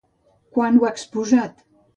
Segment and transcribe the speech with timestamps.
[0.55, 1.65] Quan ho ha exposat?